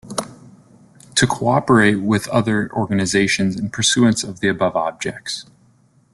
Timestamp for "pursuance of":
3.69-4.39